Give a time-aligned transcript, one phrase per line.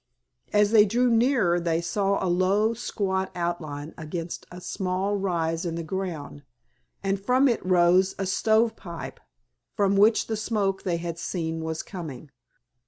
[0.51, 5.75] As they drew nearer they saw a low, squat outline against a small rise in
[5.75, 6.41] the ground,
[7.03, 9.19] and from it rose a stove pipe,
[9.75, 12.31] from which the smoke they had seen was coming.